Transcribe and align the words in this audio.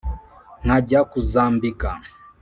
nkajya 0.63 0.99
kuzambika. 1.11 1.89